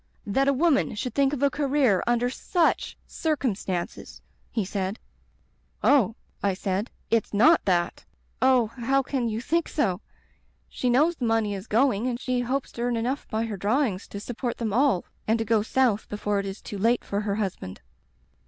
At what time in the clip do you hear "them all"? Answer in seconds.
14.57-15.05